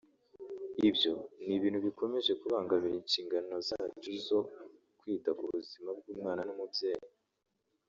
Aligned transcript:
ibyo 0.89 1.13
ni 1.45 1.53
ibintu 1.57 1.79
bikomeje 1.87 2.31
kubangamira 2.41 2.95
inshingano 3.01 3.53
zaco 3.67 4.09
zu 4.25 4.39
kwita 4.99 5.31
ku 5.37 5.43
buzima 5.53 5.89
bw’umwana 5.97 6.41
n’umubyeyi” 6.45 7.07